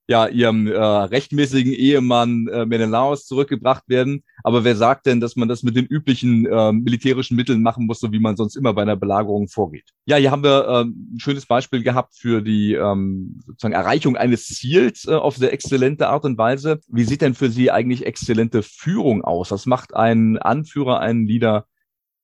ja, 0.06 0.26
ihrem 0.26 0.66
äh, 0.66 0.78
rechtmäßigen 0.78 1.72
Ehemann 1.72 2.46
äh, 2.48 2.66
Menelaos 2.66 3.26
zurückgebracht 3.26 3.88
werden. 3.88 4.22
Aber 4.42 4.62
wer 4.62 4.76
sagt 4.76 5.06
denn, 5.06 5.20
dass 5.20 5.34
man 5.36 5.48
das 5.48 5.62
mit 5.62 5.76
den 5.76 5.86
üblichen 5.86 6.44
äh, 6.44 6.72
militärischen 6.72 7.36
Mitteln 7.36 7.62
machen 7.62 7.86
muss, 7.86 8.00
so 8.00 8.12
wie 8.12 8.20
man 8.20 8.36
sonst 8.36 8.56
immer 8.56 8.74
bei 8.74 8.82
einer 8.82 8.96
Belagerung 8.96 9.48
vorgeht? 9.48 9.90
Ja, 10.04 10.16
hier 10.16 10.30
haben 10.30 10.42
wir 10.42 10.68
äh, 10.68 10.84
ein 10.84 11.18
schönes 11.18 11.46
Beispiel 11.46 11.82
gehabt 11.82 12.14
für 12.16 12.42
die 12.42 12.74
ähm, 12.74 13.40
sozusagen 13.46 13.74
Erreichung 13.74 14.16
eines 14.16 14.46
Ziels 14.46 15.06
äh, 15.06 15.14
auf 15.14 15.36
sehr 15.36 15.52
exzellente 15.54 16.08
Art 16.08 16.24
und 16.24 16.36
Weise. 16.36 16.80
Wie 16.88 17.04
sieht 17.04 17.22
denn 17.22 17.34
für 17.34 17.48
Sie 17.48 17.70
eigentlich 17.70 18.04
exzellente 18.04 18.62
Führung 18.62 19.24
aus? 19.24 19.50
Was 19.52 19.64
macht 19.64 19.94
ein 19.94 20.36
Anführer, 20.36 21.00
einen 21.00 21.26
Leader 21.26 21.66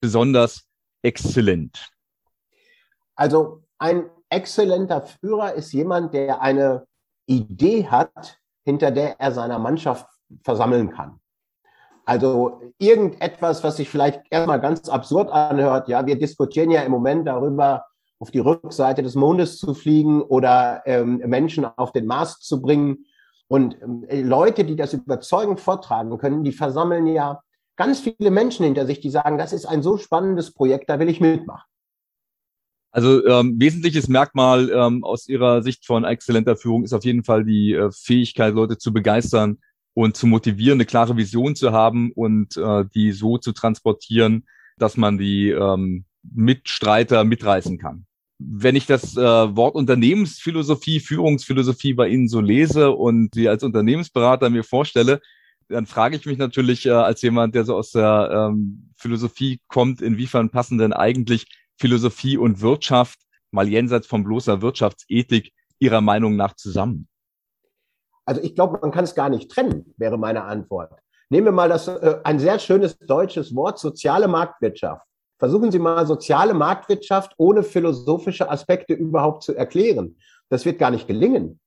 besonders 0.03 0.67
exzellent? 1.03 1.89
Also 3.15 3.63
ein 3.79 4.05
exzellenter 4.29 5.03
Führer 5.03 5.55
ist 5.55 5.73
jemand, 5.73 6.13
der 6.13 6.43
eine 6.43 6.87
Idee 7.31 7.87
hat, 7.87 8.39
hinter 8.65 8.91
der 8.91 9.21
er 9.21 9.33
seiner 9.33 9.59
Mannschaft 9.59 10.07
versammeln 10.43 10.91
kann. 10.91 11.21
Also 12.05 12.61
irgendetwas, 12.79 13.63
was 13.63 13.77
sich 13.77 13.89
vielleicht 13.89 14.23
erstmal 14.31 14.61
ganz 14.61 14.89
absurd 14.89 15.31
anhört. 15.31 15.89
Ja, 15.89 16.07
wir 16.07 16.19
diskutieren 16.19 16.71
ja 16.71 16.83
im 16.83 16.91
Moment 16.91 17.27
darüber, 17.29 17.85
auf 18.19 18.31
die 18.31 18.41
Rückseite 18.41 19.03
des 19.03 19.15
Mondes 19.15 19.59
zu 19.59 19.75
fliegen 19.75 20.21
oder 20.21 20.83
ähm, 20.85 21.23
Menschen 21.25 21.65
auf 21.65 21.93
den 21.93 22.07
Mars 22.07 22.41
zu 22.41 22.61
bringen. 22.61 23.07
Und 23.49 23.81
ähm, 23.81 24.05
Leute, 24.11 24.65
die 24.65 24.77
das 24.77 24.93
überzeugend 24.93 25.61
vortragen 25.61 26.19
können, 26.19 26.45
die 26.45 26.53
versammeln 26.53 27.07
ja 27.07 27.41
ganz 27.77 28.01
viele 28.01 28.31
Menschen 28.31 28.65
hinter 28.65 28.87
sich, 28.87 29.01
die 29.01 29.09
sagen, 29.09 29.39
das 29.39 29.53
ist 29.53 29.65
ein 29.65 29.83
so 29.83 29.97
spannendes 29.97 30.53
Projekt, 30.53 30.91
da 30.91 30.99
will 30.99 31.09
ich 31.09 31.21
mitmachen. 31.21 31.70
Also 32.93 33.25
ähm, 33.27 33.55
wesentliches 33.59 34.09
Merkmal 34.09 34.71
ähm, 34.71 35.05
aus 35.05 35.29
Ihrer 35.29 35.63
Sicht 35.63 35.87
von 35.87 36.05
exzellenter 36.05 36.57
Führung 36.57 36.83
ist 36.83 36.93
auf 36.93 37.05
jeden 37.05 37.23
Fall 37.23 37.45
die 37.45 37.73
äh, 37.73 37.91
Fähigkeit, 37.93 38.55
Leute 38.55 38.79
zu 38.79 38.93
begeistern 38.93 39.59
und 39.95 40.17
zu 40.17 40.27
motivieren, 40.27 40.77
eine 40.77 40.87
klare 40.87 41.17
Vision 41.17 41.55
zu 41.55 41.73
haben 41.73 42.11
und 42.13 42.57
äh, 42.57 42.85
die 42.95 43.13
so 43.13 43.39
zu 43.39 43.53
transportieren, 43.53 44.45
dass 44.79 44.97
man 44.97 45.19
die 45.19 45.51
ähm, 45.51 46.05
Mitstreiter 46.23 47.25
mitreißen 47.25 47.79
kann. 47.79 48.07
Wenn 48.39 48.75
ich 48.75 48.87
das 48.87 49.17
äh, 49.17 49.21
Wort 49.21 49.75
Unternehmensphilosophie, 49.75 50.99
Führungsphilosophie 51.01 51.95
bei 51.95 52.09
Ihnen 52.09 52.29
so 52.29 52.41
lese 52.41 52.91
und 52.91 53.35
Sie 53.35 53.49
als 53.49 53.63
Unternehmensberater 53.63 54.51
mir 54.51 54.65
vorstelle, 54.65 55.21
dann 55.69 55.87
frage 55.87 56.17
ich 56.17 56.27
mich 56.27 56.39
natürlich 56.39 56.87
äh, 56.87 56.91
als 56.91 57.23
jemand, 57.23 57.55
der 57.55 57.65
so 57.65 57.77
aus 57.77 57.93
der 57.93 58.51
ähm, 58.51 58.91
Philosophie 58.97 59.61
kommt, 59.69 60.03
inwiefern 60.03 60.51
passen 60.51 60.79
denn 60.79 60.93
eigentlich 60.93 61.47
Philosophie 61.81 62.37
und 62.37 62.61
Wirtschaft 62.61 63.19
mal 63.51 63.67
jenseits 63.67 64.07
von 64.07 64.23
bloßer 64.23 64.61
Wirtschaftsethik 64.63 65.53
Ihrer 65.79 66.03
Meinung 66.03 66.37
nach 66.37 66.55
zusammen? 66.55 67.09
Also 68.27 68.43
ich 68.43 68.55
glaube, 68.55 68.79
man 68.81 68.91
kann 68.91 69.05
es 69.05 69.15
gar 69.15 69.31
nicht 69.31 69.51
trennen, 69.51 69.95
wäre 69.97 70.19
meine 70.19 70.45
Antwort. 70.45 70.93
Nehmen 71.31 71.47
wir 71.47 71.53
mal 71.53 71.69
das, 71.69 71.89
äh, 71.89 72.19
ein 72.23 72.39
sehr 72.39 72.59
schönes 72.59 72.99
deutsches 72.99 73.55
Wort, 73.55 73.79
soziale 73.79 74.29
Marktwirtschaft. 74.29 75.07
Versuchen 75.39 75.73
Sie 75.73 75.79
mal 75.79 76.07
soziale 76.07 76.53
Marktwirtschaft 76.53 77.33
ohne 77.39 77.63
philosophische 77.63 78.51
Aspekte 78.51 78.93
überhaupt 78.93 79.43
zu 79.43 79.55
erklären. 79.55 80.17
Das 80.51 80.67
wird 80.67 80.79
gar 80.79 80.91
nicht 80.91 81.07
gelingen. 81.07 81.61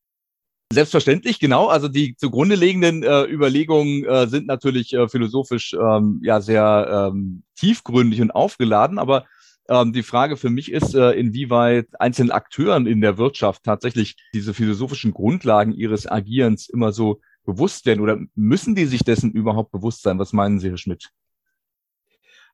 Selbstverständlich, 0.72 1.39
genau. 1.39 1.67
Also 1.67 1.88
die 1.88 2.15
zugrunde 2.15 2.55
liegenden 2.55 3.03
äh, 3.03 3.24
Überlegungen 3.24 4.05
äh, 4.05 4.27
sind 4.27 4.48
natürlich 4.48 4.93
äh, 4.93 5.08
philosophisch 5.08 5.74
ähm, 5.74 6.20
ja 6.24 6.39
sehr 6.39 7.10
ähm, 7.12 7.43
tiefgründig 7.55 8.22
und 8.22 8.32
aufgeladen, 8.32 9.00
aber 9.00 9.25
ähm, 9.70 9.93
die 9.93 10.03
Frage 10.03 10.38
für 10.38 10.50
mich 10.50 10.72
ist, 10.72 10.96
äh, 10.96 11.12
inwieweit 11.12 11.88
einzelnen 12.00 12.32
Akteuren 12.32 12.86
in 12.86 13.01
der 13.01 13.17
Wirtschaft 13.17 13.63
tatsächlich 13.63 14.15
diese 14.34 14.53
philosophischen 14.53 15.13
Grundlagen 15.13 15.74
ihres 15.74 16.08
Agierens 16.08 16.70
immer 16.70 16.91
so 16.91 17.22
bewusst 17.46 17.86
werden 17.86 18.01
oder 18.01 18.20
müssen 18.36 18.75
die 18.75 18.86
sich 18.86 19.03
dessen 19.03 19.32
überhaupt 19.32 19.72
bewusst 19.72 20.03
sein? 20.03 20.20
Was 20.20 20.34
meinen 20.34 20.60
Sie, 20.60 20.70
Herr 20.70 20.77
Schmidt? 20.77 21.10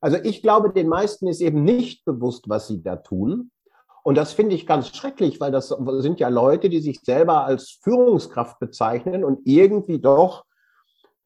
Also 0.02 0.18
ich 0.24 0.42
glaube, 0.42 0.72
den 0.72 0.88
meisten 0.88 1.28
ist 1.28 1.42
eben 1.42 1.64
nicht 1.64 2.06
bewusst, 2.06 2.48
was 2.48 2.68
sie 2.68 2.82
da 2.82 2.96
tun. 2.96 3.52
Und 4.04 4.16
das 4.16 4.32
finde 4.32 4.56
ich 4.56 4.66
ganz 4.66 4.96
schrecklich, 4.96 5.42
weil 5.42 5.52
das 5.52 5.76
sind 5.98 6.20
ja 6.20 6.30
Leute, 6.30 6.70
die 6.70 6.80
sich 6.80 7.02
selber 7.02 7.44
als 7.44 7.80
Führungskraft 7.84 8.60
bezeichnen 8.60 9.24
und 9.26 9.42
irgendwie 9.46 10.00
doch, 10.00 10.46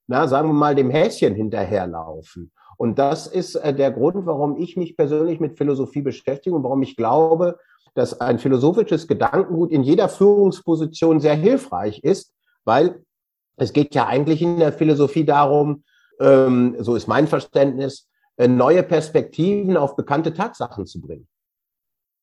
na, 0.07 0.27
sagen 0.27 0.49
wir 0.49 0.53
mal, 0.53 0.75
dem 0.75 0.89
Häschen 0.89 1.35
hinterherlaufen. 1.35 2.51
Und 2.77 2.99
das 2.99 3.27
ist 3.27 3.55
äh, 3.55 3.73
der 3.73 3.91
Grund, 3.91 4.25
warum 4.25 4.57
ich 4.57 4.77
mich 4.77 4.97
persönlich 4.97 5.39
mit 5.39 5.57
Philosophie 5.57 6.01
beschäftige 6.01 6.55
und 6.55 6.63
warum 6.63 6.81
ich 6.81 6.95
glaube, 6.95 7.59
dass 7.93 8.19
ein 8.19 8.39
philosophisches 8.39 9.07
Gedankengut 9.07 9.71
in 9.71 9.83
jeder 9.83 10.09
Führungsposition 10.09 11.19
sehr 11.19 11.35
hilfreich 11.35 11.99
ist, 12.03 12.33
weil 12.65 13.03
es 13.55 13.73
geht 13.73 13.93
ja 13.93 14.07
eigentlich 14.07 14.41
in 14.41 14.57
der 14.57 14.73
Philosophie 14.73 15.25
darum, 15.25 15.83
ähm, 16.19 16.75
so 16.79 16.95
ist 16.95 17.07
mein 17.07 17.27
Verständnis, 17.27 18.07
äh, 18.37 18.47
neue 18.47 18.83
Perspektiven 18.83 19.77
auf 19.77 19.95
bekannte 19.95 20.33
Tatsachen 20.33 20.85
zu 20.85 21.01
bringen. 21.01 21.27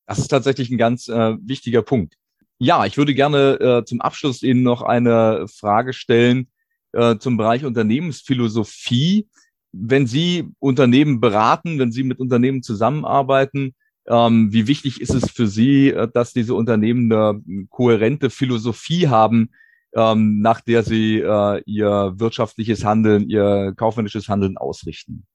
Das 0.07 0.19
ist 0.19 0.29
tatsächlich 0.29 0.71
ein 0.71 0.79
ganz 0.79 1.09
äh, 1.09 1.37
wichtiger 1.41 1.83
Punkt. 1.83 2.17
Ja, 2.59 2.85
ich 2.85 2.99
würde 2.99 3.15
gerne 3.15 3.61
äh, 3.61 3.85
zum 3.85 4.01
Abschluss 4.01 4.43
Ihnen 4.43 4.63
noch 4.63 4.83
eine 4.83 5.47
Frage 5.49 5.93
stellen 5.93 6.49
äh, 6.93 7.17
zum 7.19 7.37
Bereich 7.37 7.65
Unternehmensphilosophie 7.65 9.29
wenn 9.73 10.07
Sie 10.07 10.49
Unternehmen 10.59 11.21
beraten, 11.21 11.79
wenn 11.79 11.93
Sie 11.93 12.03
mit 12.03 12.19
Unternehmen 12.19 12.63
zusammenarbeiten, 12.63 13.75
ähm, 14.07 14.53
wie 14.53 14.67
wichtig 14.67 15.01
ist 15.01 15.15
es 15.15 15.31
für 15.31 15.47
Sie, 15.47 15.91
äh, 15.91 16.09
dass 16.13 16.33
diese 16.33 16.55
Unternehmen 16.55 17.13
eine 17.13 17.67
kohärente 17.69 18.31
Philosophie 18.31 19.09
haben, 19.09 19.51
ähm, 19.95 20.41
nach 20.41 20.61
der 20.61 20.83
sie 20.83 21.19
äh, 21.19 21.63
ihr 21.67 22.13
wirtschaftliches 22.17 22.85
Handeln, 22.85 23.29
ihr 23.29 23.73
kaufmännisches 23.77 24.29
Handeln 24.29 24.57
ausrichten? 24.57 25.27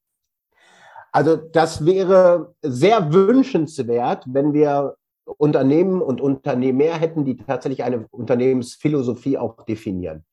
Also 1.12 1.36
das 1.36 1.86
wäre 1.86 2.56
sehr 2.62 3.14
wünschenswert, 3.14 4.24
wenn 4.28 4.54
wir 4.54 4.96
Unternehmen 5.38 6.02
und 6.02 6.22
Unternehmer 6.22 6.94
hätten, 6.94 7.26
die 7.26 7.38
tatsächlich 7.38 7.84
eine 7.84 8.06
Unternehmensphilosophie 8.12 9.38
auch 9.38 9.66
definieren. 9.66 10.24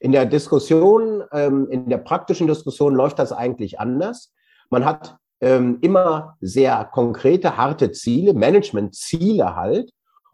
In 0.00 0.12
der 0.12 0.26
Diskussion, 0.26 1.24
ähm, 1.32 1.68
in 1.70 1.88
der 1.88 1.98
praktischen 1.98 2.46
Diskussion 2.46 2.94
läuft 2.94 3.18
das 3.18 3.32
eigentlich 3.32 3.80
anders. 3.80 4.32
Man 4.70 4.84
hat 4.84 5.16
ähm, 5.40 5.78
immer 5.80 6.36
sehr 6.40 6.84
konkrete, 6.84 7.56
harte 7.56 7.92
Ziele, 7.92 8.34
Management-Ziele 8.34 9.56
halt. 9.56 9.92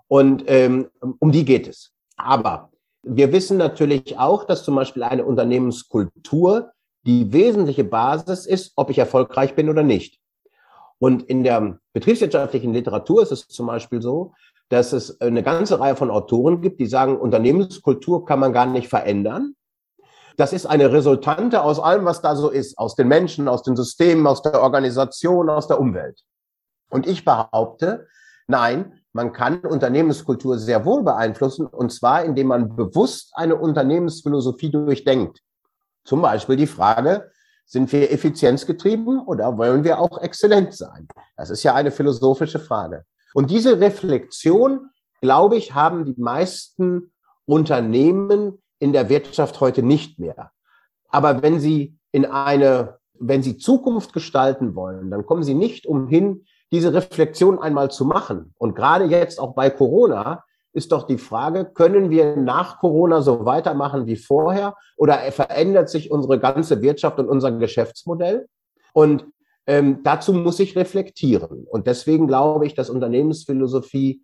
Und 0.08 0.44
ähm, 0.46 0.88
um 1.18 1.32
die 1.32 1.44
geht 1.44 1.66
es. 1.66 1.92
Aber 2.16 2.70
wir 3.02 3.32
wissen 3.32 3.56
natürlich 3.56 4.18
auch, 4.18 4.44
dass 4.44 4.64
zum 4.64 4.76
Beispiel 4.76 5.02
eine 5.02 5.24
Unternehmenskultur 5.24 6.72
die 7.06 7.32
wesentliche 7.32 7.84
Basis 7.84 8.46
ist, 8.46 8.72
ob 8.76 8.90
ich 8.90 8.98
erfolgreich 8.98 9.54
bin 9.54 9.68
oder 9.68 9.82
nicht. 9.82 10.18
Und 10.98 11.24
in 11.24 11.44
der 11.44 11.78
betriebswirtschaftlichen 11.92 12.72
Literatur 12.72 13.22
ist 13.22 13.32
es 13.32 13.48
zum 13.48 13.66
Beispiel 13.66 14.00
so, 14.00 14.32
dass 14.68 14.92
es 14.92 15.20
eine 15.20 15.42
ganze 15.42 15.78
Reihe 15.80 15.96
von 15.96 16.10
Autoren 16.10 16.60
gibt, 16.60 16.80
die 16.80 16.86
sagen, 16.86 17.18
Unternehmenskultur 17.18 18.24
kann 18.24 18.40
man 18.40 18.52
gar 18.52 18.66
nicht 18.66 18.88
verändern. 18.88 19.54
Das 20.36 20.52
ist 20.52 20.66
eine 20.66 20.92
Resultante 20.92 21.62
aus 21.62 21.78
allem, 21.78 22.04
was 22.04 22.20
da 22.20 22.34
so 22.34 22.50
ist, 22.50 22.76
aus 22.76 22.96
den 22.96 23.08
Menschen, 23.08 23.46
aus 23.46 23.62
den 23.62 23.76
Systemen, 23.76 24.26
aus 24.26 24.42
der 24.42 24.60
Organisation, 24.60 25.48
aus 25.48 25.68
der 25.68 25.78
Umwelt. 25.78 26.20
Und 26.90 27.06
ich 27.06 27.24
behaupte, 27.24 28.08
nein, 28.48 29.00
man 29.12 29.32
kann 29.32 29.60
Unternehmenskultur 29.60 30.58
sehr 30.58 30.84
wohl 30.84 31.04
beeinflussen, 31.04 31.66
und 31.66 31.92
zwar 31.92 32.24
indem 32.24 32.48
man 32.48 32.74
bewusst 32.74 33.32
eine 33.34 33.54
Unternehmensphilosophie 33.54 34.70
durchdenkt. 34.70 35.40
Zum 36.04 36.20
Beispiel 36.20 36.56
die 36.56 36.66
Frage, 36.66 37.30
sind 37.64 37.92
wir 37.92 38.12
effizienzgetrieben 38.12 39.20
oder 39.20 39.56
wollen 39.56 39.84
wir 39.84 39.98
auch 39.98 40.20
exzellent 40.20 40.74
sein? 40.74 41.08
Das 41.36 41.50
ist 41.50 41.62
ja 41.62 41.74
eine 41.74 41.90
philosophische 41.90 42.58
Frage. 42.58 43.04
Und 43.34 43.50
diese 43.50 43.80
Reflexion, 43.80 44.90
glaube 45.20 45.56
ich, 45.56 45.74
haben 45.74 46.04
die 46.04 46.14
meisten 46.16 47.12
Unternehmen 47.46 48.62
in 48.78 48.92
der 48.92 49.08
Wirtschaft 49.08 49.60
heute 49.60 49.82
nicht 49.82 50.18
mehr. 50.18 50.52
Aber 51.08 51.42
wenn 51.42 51.60
Sie 51.60 51.98
in 52.12 52.24
eine, 52.24 52.98
wenn 53.18 53.42
Sie 53.42 53.58
Zukunft 53.58 54.12
gestalten 54.12 54.74
wollen, 54.74 55.10
dann 55.10 55.26
kommen 55.26 55.42
Sie 55.42 55.54
nicht 55.54 55.86
umhin, 55.86 56.46
diese 56.70 56.94
Reflexion 56.94 57.58
einmal 57.58 57.90
zu 57.90 58.04
machen. 58.04 58.54
Und 58.56 58.74
gerade 58.74 59.04
jetzt 59.04 59.40
auch 59.40 59.54
bei 59.54 59.68
Corona 59.68 60.44
ist 60.72 60.92
doch 60.92 61.06
die 61.06 61.18
Frage, 61.18 61.64
können 61.64 62.10
wir 62.10 62.36
nach 62.36 62.78
Corona 62.78 63.20
so 63.20 63.44
weitermachen 63.44 64.06
wie 64.06 64.16
vorher 64.16 64.76
oder 64.96 65.18
verändert 65.32 65.88
sich 65.88 66.10
unsere 66.10 66.38
ganze 66.38 66.82
Wirtschaft 66.82 67.18
und 67.18 67.28
unser 67.28 67.52
Geschäftsmodell? 67.52 68.46
Und 68.92 69.26
ähm, 69.66 70.00
dazu 70.04 70.32
muss 70.32 70.60
ich 70.60 70.76
reflektieren. 70.76 71.64
Und 71.70 71.86
deswegen 71.86 72.26
glaube 72.26 72.66
ich, 72.66 72.74
dass 72.74 72.90
Unternehmensphilosophie 72.90 74.22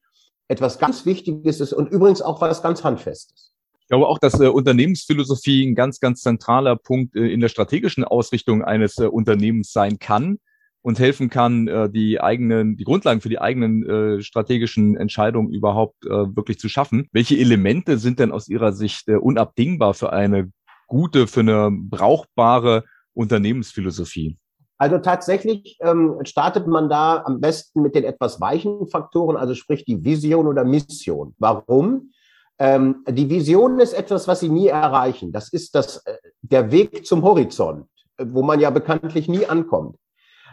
etwas 0.49 0.78
ganz 0.78 1.06
Wichtiges 1.06 1.61
ist 1.61 1.73
und 1.73 1.90
übrigens 1.90 2.23
auch 2.23 2.40
was 2.40 2.62
ganz 2.62 2.82
Handfestes. 2.82 3.54
Ich 3.80 3.88
glaube 3.88 4.06
auch, 4.06 4.18
dass 4.18 4.38
äh, 4.40 4.49
Unternehmensphilosophie 4.49 5.66
ein 5.66 5.75
ganz, 5.75 6.00
ganz 6.00 6.20
zentraler 6.20 6.76
Punkt 6.76 7.16
äh, 7.16 7.26
in 7.26 7.40
der 7.40 7.49
strategischen 7.49 8.04
Ausrichtung 8.04 8.62
eines 8.62 8.99
äh, 8.99 9.06
Unternehmens 9.06 9.73
sein 9.73 9.99
kann 9.99 10.38
und 10.82 10.99
helfen 10.99 11.30
kann, 11.30 11.68
äh, 11.68 11.90
die 11.90 12.20
eigenen, 12.20 12.76
die 12.76 12.85
Grundlagen 12.85 13.20
für 13.20 13.28
die 13.28 13.40
eigenen 13.40 13.88
äh, 13.88 14.23
strategischen 14.23 14.97
Entscheidungen 14.97 15.52
überhaupt 15.52 16.04
äh, 16.04 16.09
wirklich 16.09 16.59
zu 16.59 16.68
schaffen. 16.68 17.09
Welche 17.12 17.37
Elemente 17.37 17.99
sind 17.99 18.18
denn 18.18 18.32
aus 18.32 18.49
Ihrer 18.49 18.73
Sicht 18.73 19.09
unabdingbar 19.09 19.94
für 19.94 20.12
eine 20.12 20.50
gute, 20.87 21.26
für 21.26 21.40
eine 21.40 21.70
brauchbare 21.70 22.85
Unternehmensphilosophie? 23.12 24.37
Also 24.80 24.96
tatsächlich 24.96 25.76
ähm, 25.82 26.20
startet 26.25 26.66
man 26.66 26.88
da 26.88 27.22
am 27.26 27.38
besten 27.38 27.82
mit 27.82 27.94
den 27.94 28.02
etwas 28.02 28.40
weichen 28.40 28.88
Faktoren, 28.88 29.37
also 29.37 29.54
sprich 29.54 29.84
die 29.84 30.02
Vision 30.06 30.46
oder 30.46 30.64
Mission. 30.64 31.34
Warum? 31.38 32.12
Ähm, 32.58 33.04
die 33.06 33.28
Vision 33.28 33.78
ist 33.78 33.92
etwas, 33.92 34.26
was 34.26 34.40
Sie 34.40 34.49
nie 34.49 34.68
erreichen. 34.68 35.32
Das 35.32 35.52
ist 35.52 35.75
das, 35.75 35.99
äh, 36.06 36.16
der 36.40 36.72
Weg 36.72 37.04
zum 37.04 37.22
Horizont, 37.22 37.88
wo 38.16 38.40
man 38.40 38.58
ja 38.58 38.70
bekanntlich 38.70 39.28
nie 39.28 39.44
ankommt. 39.44 39.96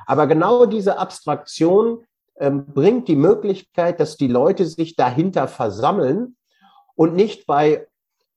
Aber 0.05 0.27
genau 0.27 0.65
diese 0.65 0.97
Abstraktion 0.97 2.03
ähm, 2.37 2.65
bringt 2.65 3.07
die 3.07 3.15
Möglichkeit, 3.15 4.01
dass 4.01 4.17
die 4.17 4.27
Leute 4.27 4.65
sich 4.65 4.97
dahinter 4.97 5.47
versammeln 5.47 6.35
und 6.95 7.15
nicht 7.15 7.47
bei 7.47 7.87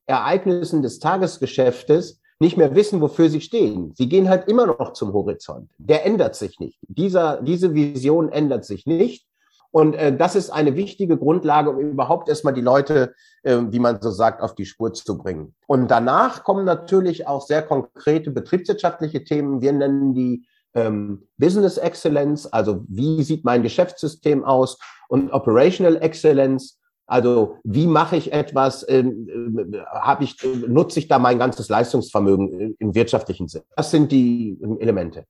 Ereignissen 0.06 0.82
des 0.82 1.00
Tagesgeschäftes 1.00 2.19
nicht 2.40 2.56
mehr 2.56 2.74
wissen, 2.74 3.00
wofür 3.00 3.28
sie 3.28 3.40
stehen. 3.40 3.92
Sie 3.94 4.08
gehen 4.08 4.28
halt 4.28 4.48
immer 4.48 4.66
noch 4.66 4.94
zum 4.94 5.12
Horizont. 5.12 5.70
Der 5.78 6.06
ändert 6.06 6.34
sich 6.34 6.58
nicht. 6.58 6.78
Dieser, 6.88 7.42
diese 7.42 7.74
Vision 7.74 8.30
ändert 8.30 8.64
sich 8.64 8.86
nicht. 8.86 9.26
Und 9.72 9.94
äh, 9.94 10.16
das 10.16 10.34
ist 10.34 10.50
eine 10.50 10.74
wichtige 10.74 11.16
Grundlage, 11.16 11.70
um 11.70 11.78
überhaupt 11.78 12.28
erstmal 12.28 12.54
die 12.54 12.60
Leute, 12.60 13.14
äh, 13.42 13.58
wie 13.68 13.78
man 13.78 14.00
so 14.00 14.10
sagt, 14.10 14.42
auf 14.42 14.54
die 14.54 14.64
Spur 14.64 14.92
zu 14.92 15.16
bringen. 15.16 15.54
Und 15.66 15.90
danach 15.90 16.42
kommen 16.42 16.64
natürlich 16.64 17.28
auch 17.28 17.46
sehr 17.46 17.62
konkrete 17.62 18.30
betriebswirtschaftliche 18.32 19.22
Themen. 19.22 19.60
Wir 19.60 19.72
nennen 19.72 20.14
die 20.14 20.46
ähm, 20.74 21.28
Business 21.36 21.76
Excellence, 21.76 22.52
also 22.52 22.84
wie 22.88 23.22
sieht 23.22 23.44
mein 23.44 23.62
Geschäftssystem 23.62 24.44
aus 24.44 24.78
und 25.08 25.32
Operational 25.32 25.96
Excellence, 26.02 26.79
also 27.10 27.58
wie 27.64 27.88
mache 27.88 28.16
ich 28.16 28.32
etwas, 28.32 28.88
ähm, 28.88 29.28
äh, 29.72 29.78
habe 29.86 30.22
ich, 30.22 30.36
nutze 30.68 31.00
ich 31.00 31.08
da 31.08 31.18
mein 31.18 31.40
ganzes 31.40 31.68
Leistungsvermögen 31.68 32.76
im 32.78 32.94
wirtschaftlichen 32.94 33.48
Sinn. 33.48 33.62
Das 33.74 33.90
sind 33.90 34.12
die 34.12 34.56
Elemente. 34.78 35.24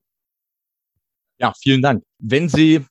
Ja, 1.38 1.54
vielen 1.58 1.80
Dank. 1.80 2.04
Wenn 2.18 2.50
Sie 2.50 2.84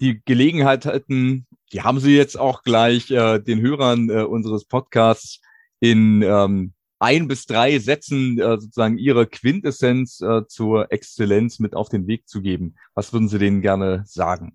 die 0.00 0.20
Gelegenheit 0.26 0.84
hätten, 0.84 1.46
die 1.72 1.80
haben 1.80 1.98
Sie 1.98 2.14
jetzt 2.14 2.38
auch 2.38 2.62
gleich 2.62 3.10
äh, 3.10 3.38
den 3.38 3.62
Hörern 3.62 4.10
äh, 4.10 4.22
unseres 4.22 4.66
Podcasts 4.66 5.40
in 5.80 6.20
ähm, 6.20 6.74
ein 6.98 7.26
bis 7.26 7.46
drei 7.46 7.78
Sätzen 7.78 8.38
äh, 8.38 8.60
sozusagen 8.60 8.98
Ihre 8.98 9.26
Quintessenz 9.26 10.20
äh, 10.20 10.46
zur 10.46 10.92
Exzellenz 10.92 11.58
mit 11.58 11.74
auf 11.74 11.88
den 11.88 12.06
Weg 12.06 12.28
zu 12.28 12.42
geben. 12.42 12.76
Was 12.92 13.14
würden 13.14 13.28
Sie 13.28 13.38
denen 13.38 13.62
gerne 13.62 14.02
sagen? 14.04 14.54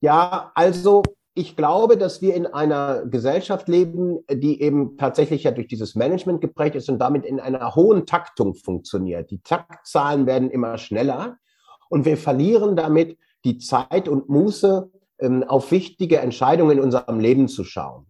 Ja, 0.00 0.52
also 0.54 1.02
ich 1.36 1.54
glaube, 1.54 1.98
dass 1.98 2.22
wir 2.22 2.34
in 2.34 2.46
einer 2.46 3.04
Gesellschaft 3.04 3.68
leben, 3.68 4.20
die 4.30 4.62
eben 4.62 4.96
tatsächlich 4.96 5.44
ja 5.44 5.50
durch 5.50 5.68
dieses 5.68 5.94
Management 5.94 6.40
geprägt 6.40 6.76
ist 6.76 6.88
und 6.88 6.98
damit 6.98 7.26
in 7.26 7.40
einer 7.40 7.74
hohen 7.74 8.06
Taktung 8.06 8.54
funktioniert. 8.54 9.30
Die 9.30 9.42
Taktzahlen 9.42 10.26
werden 10.26 10.50
immer 10.50 10.78
schneller 10.78 11.36
und 11.90 12.06
wir 12.06 12.16
verlieren 12.16 12.74
damit 12.74 13.18
die 13.44 13.58
Zeit 13.58 14.08
und 14.08 14.30
Muße, 14.30 14.90
ähm, 15.18 15.44
auf 15.44 15.70
wichtige 15.70 16.18
Entscheidungen 16.18 16.78
in 16.78 16.82
unserem 16.82 17.20
Leben 17.20 17.48
zu 17.48 17.64
schauen. 17.64 18.06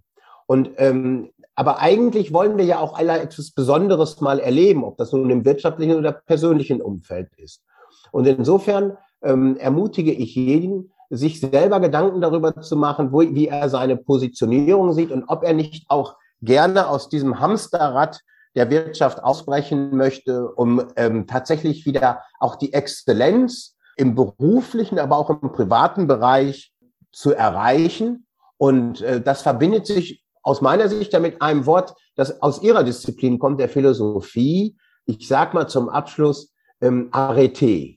Und 0.47 0.71
ähm, 0.77 1.31
aber 1.57 1.81
eigentlich 1.81 2.33
wollen 2.33 2.57
wir 2.59 2.65
ja 2.65 2.79
auch 2.79 2.97
alle 2.97 3.19
etwas 3.19 3.51
Besonderes 3.51 4.21
mal 4.21 4.39
erleben, 4.39 4.85
ob 4.85 4.99
das 4.99 5.13
nun 5.13 5.31
im 5.31 5.45
wirtschaftlichen 5.45 5.97
oder 5.97 6.13
persönlichen 6.13 6.81
Umfeld 6.81 7.31
ist. 7.39 7.65
Und 8.13 8.27
insofern 8.27 8.99
ähm, 9.23 9.57
ermutige 9.57 10.13
ich 10.13 10.35
jeden, 10.35 10.93
sich 11.11 11.41
selber 11.41 11.81
Gedanken 11.81 12.21
darüber 12.21 12.61
zu 12.61 12.77
machen, 12.77 13.13
wo, 13.13 13.21
wie 13.21 13.49
er 13.49 13.69
seine 13.69 13.97
Positionierung 13.97 14.93
sieht 14.93 15.11
und 15.11 15.25
ob 15.29 15.45
er 15.45 15.55
nicht 15.55 15.85
auch 15.89 16.17
gerne 16.43 16.89
aus 16.89 17.09
diesem 17.09 17.41
Hamsterrad 17.41 18.21
der 18.55 18.71
Wirtschaft 18.71 19.23
ausbrechen 19.23 19.97
möchte, 19.97 20.49
um 20.49 20.83
ähm, 20.97 21.27
tatsächlich 21.27 21.85
wieder 21.85 22.23
auch 22.41 22.57
die 22.57 22.73
Exzellenz 22.73 23.77
im 23.97 24.15
beruflichen, 24.15 24.99
aber 24.99 25.17
auch 25.17 25.31
im 25.31 25.53
privaten 25.53 26.07
Bereich 26.07 26.73
zu 27.13 27.33
erreichen. 27.33 28.27
Und 28.57 29.03
äh, 29.03 29.21
das 29.21 29.43
verbindet 29.43 29.87
sich 29.87 30.25
aus 30.43 30.61
meiner 30.61 30.89
Sicht 30.89 31.13
ja 31.13 31.21
mit 31.21 31.43
einem 31.43 31.67
Wort, 31.67 31.95
das 32.15 32.41
aus 32.41 32.63
Ihrer 32.63 32.85
Disziplin 32.85 33.39
kommt, 33.39 33.61
der 33.61 33.69
Philosophie. 33.69 34.77
Ich 35.05 35.29
sag 35.29 35.53
mal 35.55 35.69
zum 35.69 35.89
Abschluss 35.89 36.53
ähm, 36.81 37.09
Arete. 37.11 37.96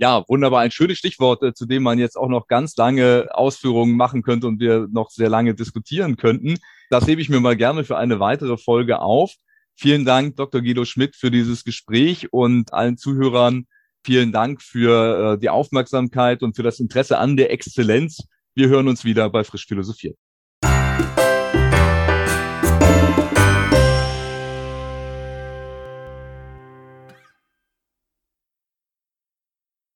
Ja, 0.00 0.24
wunderbar. 0.28 0.62
Ein 0.62 0.70
schönes 0.70 0.96
Stichwort, 0.96 1.42
äh, 1.42 1.52
zu 1.52 1.66
dem 1.66 1.82
man 1.82 1.98
jetzt 1.98 2.16
auch 2.16 2.28
noch 2.28 2.48
ganz 2.48 2.74
lange 2.76 3.28
Ausführungen 3.32 3.96
machen 3.96 4.22
könnte 4.22 4.46
und 4.46 4.58
wir 4.58 4.88
noch 4.90 5.10
sehr 5.10 5.28
lange 5.28 5.54
diskutieren 5.54 6.16
könnten. 6.16 6.56
Das 6.88 7.06
hebe 7.06 7.20
ich 7.20 7.28
mir 7.28 7.38
mal 7.40 7.54
gerne 7.54 7.84
für 7.84 7.98
eine 7.98 8.18
weitere 8.18 8.56
Folge 8.56 9.00
auf. 9.00 9.34
Vielen 9.76 10.06
Dank, 10.06 10.36
Dr. 10.36 10.62
Guido 10.62 10.86
Schmidt, 10.86 11.16
für 11.16 11.30
dieses 11.30 11.64
Gespräch 11.64 12.32
und 12.32 12.72
allen 12.72 12.96
Zuhörern 12.96 13.66
vielen 14.02 14.32
Dank 14.32 14.62
für 14.62 15.34
äh, 15.34 15.38
die 15.38 15.50
Aufmerksamkeit 15.50 16.42
und 16.42 16.56
für 16.56 16.62
das 16.62 16.80
Interesse 16.80 17.18
an 17.18 17.36
der 17.36 17.52
Exzellenz. 17.52 18.26
Wir 18.54 18.68
hören 18.68 18.88
uns 18.88 19.04
wieder 19.04 19.28
bei 19.28 19.44
Frisch 19.44 19.66
Philosophiert. 19.66 20.16